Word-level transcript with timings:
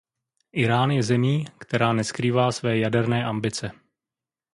Irán 0.53 0.91
je 0.91 1.03
zemí, 1.03 1.45
která 1.59 1.93
neskrývá 1.93 2.51
své 2.51 2.77
jaderné 2.77 3.25
ambice. 3.25 3.71